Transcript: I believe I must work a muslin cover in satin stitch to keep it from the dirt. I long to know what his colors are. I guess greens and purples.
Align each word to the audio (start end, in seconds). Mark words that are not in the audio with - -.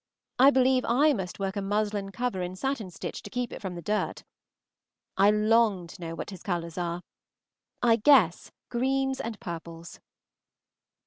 I 0.39 0.49
believe 0.49 0.83
I 0.83 1.13
must 1.13 1.37
work 1.37 1.55
a 1.55 1.61
muslin 1.61 2.11
cover 2.11 2.41
in 2.41 2.55
satin 2.55 2.89
stitch 2.89 3.21
to 3.21 3.29
keep 3.29 3.53
it 3.53 3.61
from 3.61 3.75
the 3.75 3.83
dirt. 3.83 4.23
I 5.15 5.29
long 5.29 5.85
to 5.85 6.01
know 6.01 6.15
what 6.15 6.31
his 6.31 6.41
colors 6.41 6.75
are. 6.75 7.03
I 7.83 7.97
guess 7.97 8.49
greens 8.69 9.19
and 9.21 9.39
purples. 9.39 9.99